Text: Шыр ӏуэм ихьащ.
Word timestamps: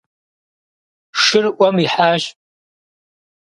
Шыр 1.21 1.45
ӏуэм 1.55 1.77
ихьащ. 1.85 2.23